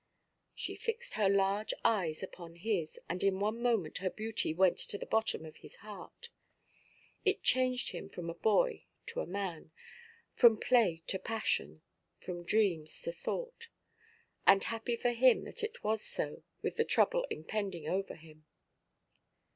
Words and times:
She 0.55 0.73
fixed 0.75 1.13
her 1.13 1.29
large 1.29 1.75
eyes 1.85 2.23
upon 2.23 2.55
his; 2.55 2.99
and 3.07 3.23
in 3.23 3.39
one 3.39 3.61
moment 3.61 3.99
her 3.99 4.09
beauty 4.09 4.51
went 4.51 4.79
to 4.79 4.97
the 4.97 5.05
bottom 5.05 5.45
of 5.45 5.57
his 5.57 5.75
heart. 5.75 6.31
It 7.23 7.43
changed 7.43 7.91
him 7.91 8.09
from 8.09 8.27
a 8.27 8.33
boy 8.33 8.85
to 9.05 9.19
a 9.19 9.27
man, 9.27 9.69
from 10.33 10.57
play 10.57 11.03
to 11.05 11.19
passion, 11.19 11.83
from 12.17 12.43
dreams 12.45 12.99
to 13.03 13.11
thought. 13.11 13.67
And 14.47 14.63
happy 14.63 14.95
for 14.95 15.11
him 15.11 15.43
that 15.43 15.63
it 15.63 15.83
was 15.83 16.03
so, 16.03 16.41
with 16.63 16.77
the 16.77 16.83
trouble 16.83 17.27
impending 17.29 17.87
over 17.87 18.15
him. 18.15 18.47